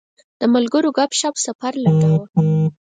د 0.39 0.41
ملګرو 0.53 0.89
ګپ 0.97 1.11
شپ 1.19 1.35
سفر 1.45 1.73
لنډاوه. 1.83 2.25